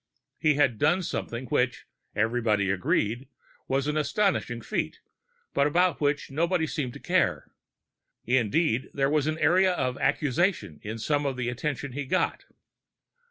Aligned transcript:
He 0.39 0.55
had 0.55 0.79
done 0.79 1.03
something 1.03 1.45
which, 1.45 1.85
everybody 2.15 2.71
agreed, 2.71 3.27
was 3.67 3.85
an 3.85 3.97
astonishing 3.97 4.59
feat, 4.63 4.99
but 5.53 5.67
about 5.67 6.01
which 6.01 6.31
nobody 6.31 6.65
seemed 6.65 6.93
to 6.93 6.99
care. 6.99 7.51
Indeed, 8.25 8.89
there 8.95 9.11
was 9.11 9.27
an 9.27 9.37
area 9.37 9.73
of 9.73 9.99
accusation 9.99 10.79
in 10.81 10.97
some 10.97 11.27
of 11.27 11.37
the 11.37 11.49
attention 11.49 11.91
he 11.91 12.05
got. 12.05 12.45